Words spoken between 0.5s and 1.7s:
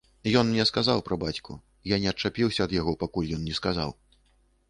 мне сказаў пра бацьку,